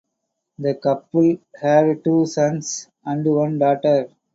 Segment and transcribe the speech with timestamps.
[0.57, 4.09] The couple had two sons and one daughter.